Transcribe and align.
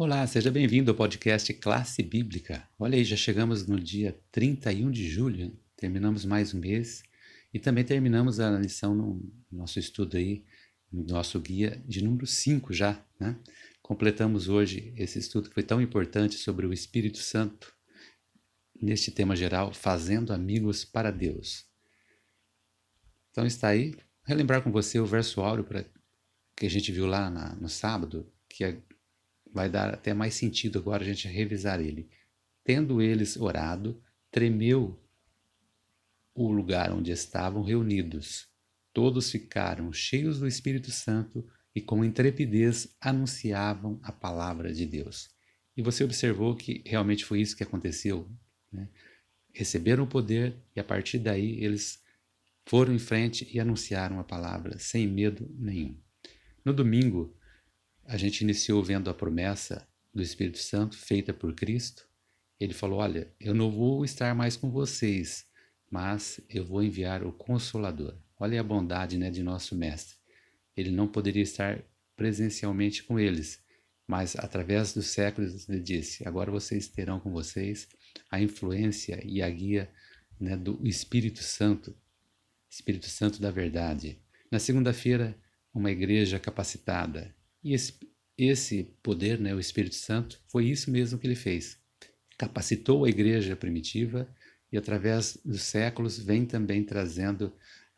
Olá, 0.00 0.24
seja 0.28 0.48
bem-vindo 0.48 0.92
ao 0.92 0.96
podcast 0.96 1.52
Classe 1.54 2.04
Bíblica. 2.04 2.62
Olha 2.78 2.96
aí, 2.96 3.02
já 3.02 3.16
chegamos 3.16 3.66
no 3.66 3.80
dia 3.80 4.16
31 4.30 4.92
de 4.92 5.08
julho, 5.08 5.58
terminamos 5.76 6.24
mais 6.24 6.54
um 6.54 6.60
mês 6.60 7.02
e 7.52 7.58
também 7.58 7.82
terminamos 7.82 8.38
a 8.38 8.48
lição 8.60 8.94
no 8.94 9.20
nosso 9.50 9.80
estudo 9.80 10.16
aí, 10.16 10.44
no 10.92 11.02
nosso 11.02 11.40
guia 11.40 11.82
de 11.84 12.04
número 12.04 12.28
5 12.28 12.72
já, 12.72 13.04
né? 13.18 13.36
Completamos 13.82 14.48
hoje 14.48 14.94
esse 14.96 15.18
estudo 15.18 15.48
que 15.48 15.54
foi 15.54 15.64
tão 15.64 15.82
importante 15.82 16.36
sobre 16.36 16.64
o 16.64 16.72
Espírito 16.72 17.18
Santo, 17.18 17.74
neste 18.80 19.10
tema 19.10 19.34
geral, 19.34 19.74
Fazendo 19.74 20.32
Amigos 20.32 20.84
para 20.84 21.10
Deus. 21.10 21.66
Então 23.32 23.44
está 23.44 23.66
aí, 23.66 23.96
relembrar 24.22 24.62
com 24.62 24.70
você 24.70 25.00
o 25.00 25.06
verso 25.06 25.40
áureo 25.40 25.64
pra, 25.64 25.84
que 26.56 26.66
a 26.66 26.70
gente 26.70 26.92
viu 26.92 27.08
lá 27.08 27.28
na, 27.28 27.56
no 27.56 27.68
sábado, 27.68 28.32
que 28.48 28.62
é, 28.62 28.80
vai 29.52 29.68
dar 29.68 29.94
até 29.94 30.14
mais 30.14 30.34
sentido 30.34 30.78
agora 30.78 31.02
a 31.02 31.06
gente 31.06 31.28
revisar 31.28 31.80
ele. 31.80 32.08
Tendo 32.64 33.00
eles 33.00 33.36
orado, 33.36 34.02
tremeu 34.30 34.98
o 36.34 36.52
lugar 36.52 36.92
onde 36.92 37.10
estavam 37.10 37.62
reunidos. 37.62 38.46
Todos 38.92 39.30
ficaram 39.30 39.92
cheios 39.92 40.38
do 40.38 40.46
Espírito 40.46 40.90
Santo 40.90 41.46
e 41.74 41.80
com 41.80 42.04
intrepidez 42.04 42.96
anunciavam 43.00 43.98
a 44.02 44.12
palavra 44.12 44.72
de 44.72 44.86
Deus. 44.86 45.30
E 45.76 45.82
você 45.82 46.02
observou 46.02 46.56
que 46.56 46.82
realmente 46.84 47.24
foi 47.24 47.40
isso 47.40 47.56
que 47.56 47.62
aconteceu. 47.62 48.28
Né? 48.72 48.88
Receberam 49.54 50.04
o 50.04 50.08
poder 50.08 50.56
e 50.74 50.80
a 50.80 50.84
partir 50.84 51.18
daí 51.18 51.62
eles 51.62 52.02
foram 52.66 52.92
em 52.92 52.98
frente 52.98 53.48
e 53.52 53.58
anunciaram 53.58 54.20
a 54.20 54.24
palavra 54.24 54.78
sem 54.78 55.06
medo 55.06 55.48
nenhum. 55.58 55.96
No 56.64 56.72
domingo, 56.72 57.34
a 58.08 58.16
gente 58.16 58.40
iniciou 58.40 58.82
vendo 58.82 59.10
a 59.10 59.14
promessa 59.14 59.86
do 60.14 60.22
Espírito 60.22 60.58
Santo 60.58 60.96
feita 60.96 61.34
por 61.34 61.54
Cristo. 61.54 62.08
Ele 62.58 62.72
falou: 62.72 63.00
Olha, 63.00 63.30
eu 63.38 63.54
não 63.54 63.70
vou 63.70 64.02
estar 64.02 64.34
mais 64.34 64.56
com 64.56 64.70
vocês, 64.70 65.44
mas 65.90 66.40
eu 66.48 66.64
vou 66.64 66.82
enviar 66.82 67.22
o 67.22 67.30
Consolador. 67.30 68.16
Olha 68.40 68.60
a 68.60 68.64
bondade 68.64 69.18
né, 69.18 69.30
de 69.30 69.42
nosso 69.42 69.76
Mestre. 69.76 70.16
Ele 70.74 70.90
não 70.90 71.06
poderia 71.06 71.42
estar 71.42 71.84
presencialmente 72.16 73.02
com 73.02 73.20
eles, 73.20 73.62
mas 74.06 74.34
através 74.36 74.94
dos 74.94 75.08
séculos 75.08 75.68
ele 75.68 75.80
disse: 75.80 76.26
agora 76.26 76.50
vocês 76.50 76.88
terão 76.88 77.20
com 77.20 77.30
vocês 77.30 77.86
a 78.30 78.40
influência 78.40 79.20
e 79.22 79.42
a 79.42 79.50
guia 79.50 79.92
né, 80.40 80.56
do 80.56 80.80
Espírito 80.82 81.42
Santo, 81.42 81.94
Espírito 82.70 83.06
Santo 83.06 83.38
da 83.38 83.50
verdade. 83.50 84.18
Na 84.50 84.58
segunda-feira, 84.58 85.38
uma 85.74 85.90
igreja 85.90 86.40
capacitada. 86.40 87.36
E 87.68 87.74
esse, 87.74 88.00
esse 88.38 88.84
poder, 89.02 89.38
né, 89.38 89.54
o 89.54 89.60
Espírito 89.60 89.94
Santo, 89.94 90.40
foi 90.48 90.64
isso 90.64 90.90
mesmo 90.90 91.18
que 91.18 91.26
ele 91.26 91.34
fez. 91.34 91.78
Capacitou 92.38 93.04
a 93.04 93.10
igreja 93.10 93.54
primitiva 93.54 94.26
e 94.72 94.78
através 94.78 95.38
dos 95.44 95.60
séculos 95.64 96.18
vem 96.18 96.46
também 96.46 96.82
trazendo 96.82 97.48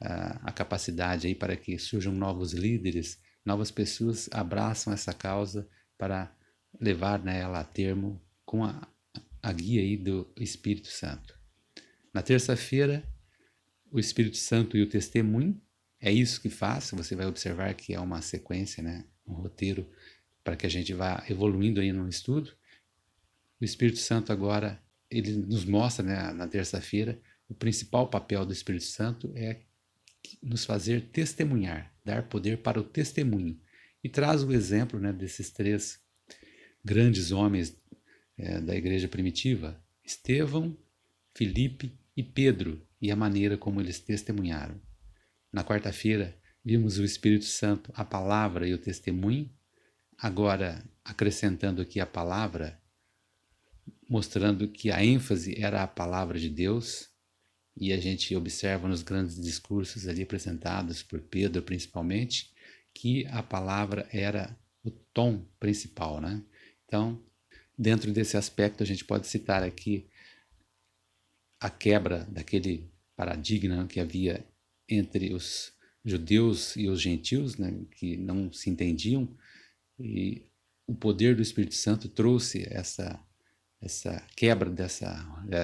uh, 0.00 0.40
a 0.42 0.50
capacidade 0.50 1.28
aí 1.28 1.36
para 1.36 1.56
que 1.56 1.78
surjam 1.78 2.12
novos 2.12 2.52
líderes, 2.52 3.20
novas 3.46 3.70
pessoas 3.70 4.28
abraçam 4.32 4.92
essa 4.92 5.12
causa 5.12 5.68
para 5.96 6.36
levar 6.80 7.22
né, 7.22 7.38
ela 7.38 7.60
a 7.60 7.64
termo 7.64 8.20
com 8.44 8.64
a, 8.64 8.88
a 9.40 9.52
guia 9.52 9.82
aí 9.82 9.96
do 9.96 10.28
Espírito 10.36 10.88
Santo. 10.88 11.38
Na 12.12 12.22
terça-feira, 12.22 13.04
o 13.88 14.00
Espírito 14.00 14.36
Santo 14.36 14.76
e 14.76 14.82
o 14.82 14.88
testemunho, 14.88 15.62
é 16.00 16.10
isso 16.10 16.40
que 16.40 16.48
faz, 16.48 16.90
você 16.90 17.14
vai 17.14 17.26
observar 17.26 17.74
que 17.74 17.92
é 17.94 18.00
uma 18.00 18.22
sequência, 18.22 18.82
né, 18.82 19.04
um 19.26 19.34
roteiro 19.34 19.88
para 20.42 20.56
que 20.56 20.66
a 20.66 20.70
gente 20.70 20.92
vá 20.94 21.24
evoluindo 21.28 21.80
aí 21.80 21.92
no 21.92 22.08
estudo. 22.08 22.52
O 23.60 23.64
Espírito 23.64 23.98
Santo 23.98 24.32
agora 24.32 24.82
ele 25.10 25.32
nos 25.32 25.64
mostra 25.64 26.04
né, 26.04 26.32
na 26.32 26.48
terça-feira 26.48 27.20
o 27.50 27.54
principal 27.54 28.08
papel 28.08 28.46
do 28.46 28.52
Espírito 28.52 28.84
Santo 28.84 29.32
é 29.34 29.62
nos 30.40 30.64
fazer 30.64 31.08
testemunhar, 31.10 31.92
dar 32.04 32.28
poder 32.28 32.58
para 32.58 32.78
o 32.78 32.84
testemunho. 32.84 33.60
E 34.04 34.08
traz 34.08 34.44
o 34.44 34.52
exemplo 34.52 35.00
né, 35.00 35.12
desses 35.12 35.50
três 35.50 36.00
grandes 36.84 37.32
homens 37.32 37.76
é, 38.38 38.60
da 38.60 38.76
igreja 38.76 39.08
primitiva: 39.08 39.82
Estevão, 40.04 40.78
Filipe 41.34 41.98
e 42.16 42.22
Pedro, 42.22 42.80
e 43.02 43.10
a 43.10 43.16
maneira 43.16 43.58
como 43.58 43.80
eles 43.80 43.98
testemunharam. 43.98 44.80
Na 45.52 45.64
quarta-feira, 45.64 46.36
vimos 46.64 46.98
o 46.98 47.04
Espírito 47.04 47.44
Santo, 47.44 47.90
a 47.94 48.04
palavra 48.04 48.68
e 48.68 48.74
o 48.74 48.78
testemunho. 48.78 49.50
Agora, 50.16 50.84
acrescentando 51.04 51.82
aqui 51.82 51.98
a 51.98 52.06
palavra, 52.06 52.80
mostrando 54.08 54.68
que 54.68 54.90
a 54.90 55.04
ênfase 55.04 55.60
era 55.60 55.82
a 55.82 55.88
palavra 55.88 56.38
de 56.38 56.48
Deus, 56.48 57.10
e 57.76 57.92
a 57.92 57.96
gente 57.96 58.34
observa 58.36 58.86
nos 58.86 59.02
grandes 59.02 59.40
discursos 59.40 60.06
ali 60.06 60.22
apresentados 60.22 61.02
por 61.02 61.20
Pedro, 61.20 61.62
principalmente, 61.62 62.52
que 62.92 63.26
a 63.28 63.42
palavra 63.42 64.08
era 64.12 64.56
o 64.84 64.90
tom 64.90 65.46
principal, 65.58 66.20
né? 66.20 66.42
Então, 66.84 67.22
dentro 67.78 68.12
desse 68.12 68.36
aspecto, 68.36 68.82
a 68.82 68.86
gente 68.86 69.04
pode 69.04 69.26
citar 69.26 69.62
aqui 69.62 70.08
a 71.58 71.70
quebra 71.70 72.24
daquele 72.30 72.90
paradigma 73.16 73.86
que 73.86 74.00
havia 74.00 74.44
entre 74.90 75.32
os 75.32 75.72
judeus 76.04 76.76
e 76.76 76.88
os 76.88 77.00
gentios, 77.00 77.56
né, 77.56 77.72
que 77.92 78.16
não 78.16 78.52
se 78.52 78.70
entendiam, 78.70 79.28
e 79.98 80.46
o 80.86 80.94
poder 80.94 81.36
do 81.36 81.42
Espírito 81.42 81.74
Santo 81.74 82.08
trouxe 82.08 82.66
essa 82.70 83.22
essa 83.82 84.22
quebra 84.36 84.68
dessa 84.68 85.08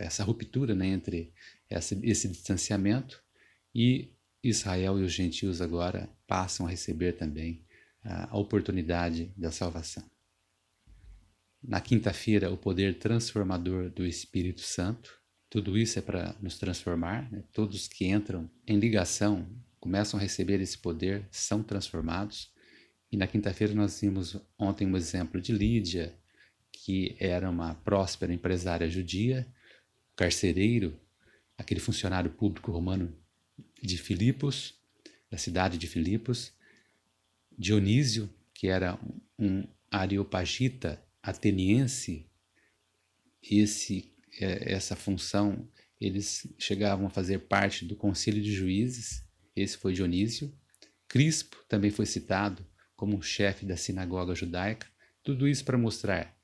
essa 0.00 0.24
ruptura 0.24 0.74
né, 0.74 0.88
entre 0.88 1.32
essa, 1.68 1.96
esse 2.02 2.26
distanciamento 2.28 3.22
e 3.72 4.12
Israel 4.42 4.98
e 4.98 5.04
os 5.04 5.12
gentios 5.12 5.60
agora 5.60 6.10
passam 6.26 6.66
a 6.66 6.70
receber 6.70 7.12
também 7.12 7.64
a 8.02 8.36
oportunidade 8.36 9.32
da 9.36 9.52
salvação. 9.52 10.02
Na 11.62 11.80
quinta-feira, 11.80 12.50
o 12.50 12.56
poder 12.56 12.98
transformador 12.98 13.90
do 13.90 14.06
Espírito 14.06 14.62
Santo. 14.62 15.19
Tudo 15.50 15.76
isso 15.76 15.98
é 15.98 16.02
para 16.02 16.34
nos 16.40 16.58
transformar. 16.58 17.30
Né? 17.30 17.42
Todos 17.52 17.88
que 17.88 18.06
entram 18.06 18.48
em 18.66 18.78
ligação 18.78 19.46
começam 19.80 20.18
a 20.18 20.22
receber 20.22 20.60
esse 20.60 20.78
poder, 20.78 21.26
são 21.30 21.62
transformados. 21.62 22.52
E 23.10 23.16
na 23.16 23.26
quinta-feira 23.26 23.74
nós 23.74 24.00
vimos 24.00 24.36
ontem 24.56 24.86
um 24.86 24.96
exemplo 24.96 25.40
de 25.40 25.52
Lídia, 25.52 26.14
que 26.70 27.16
era 27.18 27.50
uma 27.50 27.74
próspera 27.74 28.32
empresária 28.32 28.88
judia, 28.88 29.46
carcereiro, 30.14 30.98
aquele 31.58 31.80
funcionário 31.80 32.30
público 32.30 32.70
romano 32.70 33.12
de 33.82 33.98
Filipos, 33.98 34.78
da 35.30 35.36
cidade 35.36 35.78
de 35.78 35.86
Filipos, 35.86 36.52
Dionísio, 37.58 38.32
que 38.54 38.68
era 38.68 38.98
um 39.38 39.66
areopagita 39.90 41.02
ateniense, 41.22 42.26
esse, 43.42 44.09
essa 44.38 44.96
função, 44.96 45.68
eles 46.00 46.46
chegavam 46.58 47.06
a 47.06 47.10
fazer 47.10 47.40
parte 47.40 47.84
do 47.84 47.96
concílio 47.96 48.42
de 48.42 48.52
juízes, 48.52 49.24
esse 49.54 49.76
foi 49.76 49.92
Dionísio. 49.92 50.52
Crispo 51.08 51.56
também 51.68 51.90
foi 51.90 52.06
citado 52.06 52.64
como 52.96 53.22
chefe 53.22 53.66
da 53.66 53.76
sinagoga 53.76 54.34
judaica, 54.34 54.86
tudo 55.22 55.48
isso 55.48 55.64
para 55.64 55.76
mostrar 55.76 56.36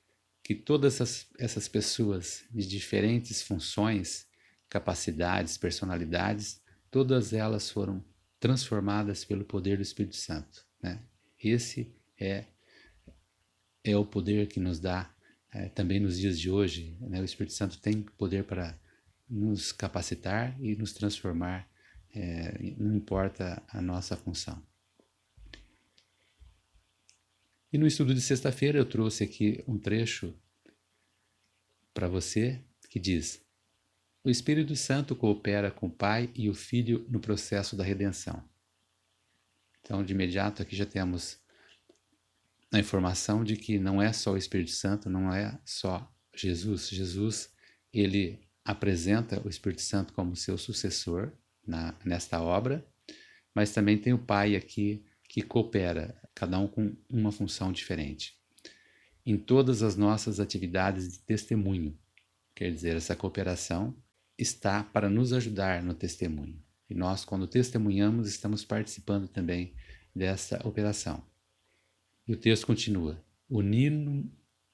que 0.43 0.55
todas 0.55 0.95
essas, 0.95 1.27
essas 1.39 1.69
pessoas 1.69 2.45
de 2.53 2.67
diferentes 2.67 3.43
funções, 3.43 4.27
capacidades, 4.69 5.57
personalidades, 5.57 6.61
todas 6.91 7.33
elas 7.33 7.71
foram 7.71 8.05
transformadas 8.39 9.25
pelo 9.25 9.45
poder 9.45 9.77
do 9.77 9.83
Espírito 9.83 10.17
Santo. 10.17 10.65
Né? 10.81 11.03
Esse 11.43 11.93
é, 12.19 12.45
é 13.83 13.97
o 13.97 14.05
poder 14.05 14.47
que 14.47 14.61
nos 14.61 14.79
dá 14.79 15.13
é, 15.57 15.69
também 15.71 15.99
nos 15.99 16.19
dias 16.19 16.39
de 16.39 16.51
hoje. 16.51 16.97
Né? 17.01 17.21
O 17.21 17.25
Espírito 17.25 17.55
Santo 17.55 17.79
tem 17.79 18.03
poder 18.03 18.45
para 18.45 18.79
nos 19.29 19.73
capacitar 19.73 20.57
e 20.61 20.77
nos 20.77 20.93
transformar, 20.93 21.69
é, 22.15 22.75
não 22.79 22.95
importa 22.95 23.63
a 23.69 23.81
nossa 23.81 24.17
função. 24.17 24.63
E 27.73 27.79
no 27.79 27.87
estudo 27.87 28.15
de 28.15 28.21
sexta-feira 28.21 28.79
eu 28.79 28.87
trouxe 28.87 29.25
aqui 29.25 29.65
um 29.67 29.79
trecho 29.79 30.35
para 31.93 32.09
você 32.09 32.63
que 32.89 33.01
diz: 33.01 33.43
O 34.23 34.31
Espírito 34.31 34.77
Santo 34.77 35.17
coopera 35.17 35.71
com 35.71 35.87
o 35.87 35.91
Pai 35.91 36.31
e 36.35 36.49
o 36.49 36.55
Filho 36.55 37.05
no 37.09 37.19
processo 37.19 37.75
da 37.77 37.83
redenção. 37.83 38.43
Então, 39.81 40.05
de 40.05 40.13
imediato, 40.13 40.63
aqui 40.63 40.77
já 40.77 40.87
temos 40.87 41.39
a 42.77 42.81
informação 42.81 43.43
de 43.43 43.57
que 43.57 43.79
não 43.79 44.03
é 44.03 44.13
só 44.13 44.33
o 44.33 44.37
Espírito 44.37 44.71
Santo, 44.71 45.09
não 45.09 45.33
é 45.33 45.59
só 45.65 46.13
Jesus. 46.35 46.89
Jesus, 46.91 47.51
ele 47.93 48.39
apresenta 48.65 49.41
o 49.45 49.49
Espírito 49.49 49.81
Santo 49.81 50.13
como 50.13 50.37
seu 50.37 50.59
sucessor 50.59 51.33
na, 51.67 51.95
nesta 52.05 52.41
obra, 52.41 52.87
mas 53.55 53.73
também 53.73 53.97
tem 53.97 54.13
o 54.13 54.19
Pai 54.19 54.55
aqui 54.55 55.05
que 55.29 55.41
coopera, 55.43 56.21
cada 56.35 56.59
um 56.59 56.69
com 56.69 56.95
uma 57.09 57.33
função 57.33 57.73
diferente. 57.73 58.37
em 59.25 59.37
todas 59.37 59.83
as 59.83 59.97
nossas 59.97 60.39
atividades 60.39 61.13
de 61.13 61.19
testemunho. 61.19 61.99
Quer 62.55 62.71
dizer, 62.71 62.97
essa 62.97 63.17
cooperação 63.17 63.97
está 64.39 64.85
para 64.85 65.11
nos 65.11 65.33
ajudar 65.33 65.83
no 65.83 65.95
testemunho. 65.95 66.63
E 66.89 66.95
nós, 66.95 67.25
quando 67.25 67.49
testemunhamos, 67.49 68.29
estamos 68.29 68.65
participando 68.65 69.27
também 69.27 69.75
dessa 70.15 70.61
operação. 70.65 71.25
E 72.27 72.33
o 72.33 72.37
texto 72.37 72.67
continua: 72.67 73.23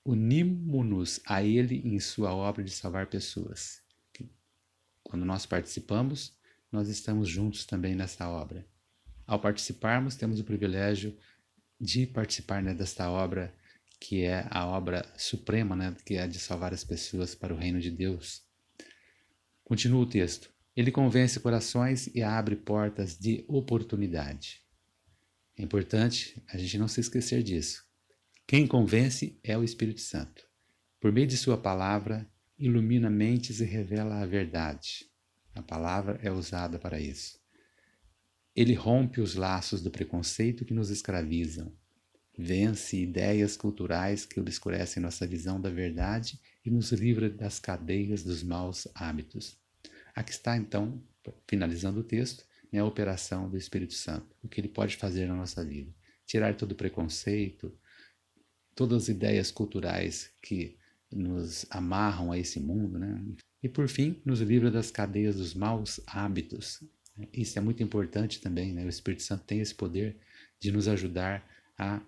unimos-nos 0.04 1.20
a 1.26 1.42
Ele 1.42 1.82
em 1.84 2.00
Sua 2.00 2.34
obra 2.34 2.64
de 2.64 2.70
salvar 2.70 3.06
pessoas. 3.06 3.82
Quando 5.02 5.24
nós 5.26 5.44
participamos, 5.44 6.32
nós 6.70 6.88
estamos 6.88 7.28
juntos 7.28 7.66
também 7.66 7.94
nessa 7.94 8.28
obra. 8.28 8.66
Ao 9.26 9.38
participarmos, 9.38 10.16
temos 10.16 10.40
o 10.40 10.44
privilégio 10.44 11.16
de 11.78 12.06
participar 12.06 12.62
né, 12.62 12.72
desta 12.72 13.10
obra 13.10 13.54
que 14.00 14.22
é 14.22 14.46
a 14.50 14.66
obra 14.66 15.06
suprema, 15.16 15.76
né, 15.76 15.94
que 16.04 16.14
é 16.14 16.26
de 16.26 16.38
salvar 16.38 16.72
as 16.74 16.82
pessoas 16.82 17.34
para 17.34 17.54
o 17.54 17.56
reino 17.56 17.80
de 17.80 17.90
Deus. 17.90 18.42
Continua 19.62 20.02
o 20.02 20.06
texto. 20.06 20.50
Ele 20.74 20.90
convence 20.90 21.38
corações 21.38 22.08
e 22.08 22.22
abre 22.22 22.56
portas 22.56 23.16
de 23.16 23.44
oportunidade. 23.46 24.62
É 25.62 25.64
importante 25.64 26.42
a 26.48 26.58
gente 26.58 26.76
não 26.76 26.88
se 26.88 26.98
esquecer 26.98 27.40
disso. 27.40 27.84
Quem 28.48 28.66
convence 28.66 29.38
é 29.44 29.56
o 29.56 29.62
Espírito 29.62 30.00
Santo. 30.00 30.44
Por 30.98 31.12
meio 31.12 31.28
de 31.28 31.36
Sua 31.36 31.56
palavra, 31.56 32.28
ilumina 32.58 33.08
mentes 33.08 33.60
e 33.60 33.64
revela 33.64 34.20
a 34.20 34.26
verdade. 34.26 35.08
A 35.54 35.62
palavra 35.62 36.18
é 36.20 36.32
usada 36.32 36.80
para 36.80 37.00
isso. 37.00 37.38
Ele 38.56 38.74
rompe 38.74 39.20
os 39.20 39.36
laços 39.36 39.80
do 39.80 39.88
preconceito 39.88 40.64
que 40.64 40.74
nos 40.74 40.90
escravizam 40.90 41.72
vence 42.36 42.96
ideias 42.96 43.56
culturais 43.56 44.24
que 44.24 44.40
obscurecem 44.40 45.00
nossa 45.00 45.24
visão 45.24 45.60
da 45.60 45.70
verdade 45.70 46.40
e 46.64 46.70
nos 46.70 46.90
livra 46.90 47.30
das 47.30 47.60
cadeias 47.60 48.24
dos 48.24 48.42
maus 48.42 48.88
hábitos. 48.96 49.56
Aqui 50.12 50.32
está, 50.32 50.56
então, 50.56 51.00
finalizando 51.46 52.00
o 52.00 52.04
texto, 52.04 52.44
né, 52.72 52.80
a 52.80 52.84
operação 52.84 53.48
do 53.48 53.56
Espírito 53.56 53.94
Santo, 53.94 54.34
o 54.42 54.48
que 54.48 54.60
ele 54.60 54.68
pode 54.68 54.96
fazer 54.96 55.26
na 55.26 55.34
nossa 55.34 55.64
vida. 55.64 55.92
Tirar 56.26 56.56
todo 56.56 56.74
preconceito, 56.74 57.76
todas 58.74 59.04
as 59.04 59.08
ideias 59.08 59.50
culturais 59.50 60.30
que 60.40 60.78
nos 61.10 61.66
amarram 61.70 62.32
a 62.32 62.38
esse 62.38 62.58
mundo, 62.58 62.98
né? 62.98 63.22
E 63.62 63.68
por 63.68 63.86
fim, 63.86 64.20
nos 64.24 64.40
livra 64.40 64.70
das 64.70 64.90
cadeias 64.90 65.36
dos 65.36 65.54
maus 65.54 66.00
hábitos. 66.06 66.82
Isso 67.32 67.58
é 67.58 67.62
muito 67.62 67.82
importante 67.82 68.40
também, 68.40 68.72
né? 68.72 68.84
O 68.84 68.88
Espírito 68.88 69.22
Santo 69.22 69.44
tem 69.44 69.60
esse 69.60 69.74
poder 69.74 70.16
de 70.58 70.72
nos 70.72 70.88
ajudar 70.88 71.46
a 71.78 72.00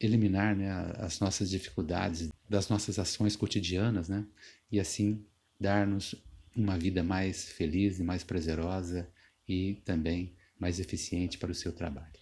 eliminar 0.00 0.56
né, 0.56 0.70
as 0.96 1.20
nossas 1.20 1.50
dificuldades 1.50 2.30
das 2.48 2.68
nossas 2.68 2.98
ações 2.98 3.36
cotidianas, 3.36 4.08
né? 4.08 4.26
E 4.72 4.80
assim 4.80 5.24
dar-nos 5.58 6.14
uma 6.56 6.76
vida 6.76 7.02
mais 7.04 7.44
feliz 7.44 7.98
e 7.98 8.02
mais 8.02 8.24
prazerosa 8.24 9.08
e 9.50 9.74
também 9.84 10.32
mais 10.58 10.78
eficiente 10.78 11.36
para 11.36 11.50
o 11.50 11.54
seu 11.54 11.72
trabalho. 11.72 12.20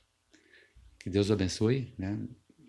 Que 0.98 1.10
Deus 1.10 1.28
o 1.28 1.34
abençoe, 1.34 1.92
né? 1.98 2.18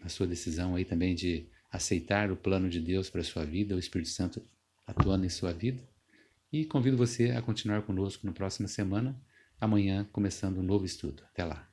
Na 0.02 0.10
sua 0.10 0.28
decisão 0.28 0.76
aí 0.76 0.84
também 0.84 1.16
de 1.16 1.48
aceitar 1.72 2.32
o 2.32 2.36
plano 2.36 2.70
de 2.70 2.82
Deus 2.82 3.10
para 3.10 3.22
a 3.22 3.24
sua 3.24 3.46
vida, 3.46 3.76
o 3.76 3.80
Espírito 3.80 4.10
Santo 4.10 4.46
atuando 4.86 5.26
em 5.26 5.30
sua 5.30 5.54
vida. 5.54 5.82
E 6.52 6.66
convido 6.66 6.98
você 6.98 7.32
a 7.32 7.42
continuar 7.42 7.84
conosco 7.84 8.26
na 8.26 8.34
próxima 8.34 8.68
semana, 8.68 9.20
amanhã 9.62 10.08
começando 10.12 10.58
um 10.58 10.64
novo 10.64 10.86
estudo. 10.86 11.24
Até 11.32 11.46
lá. 11.46 11.70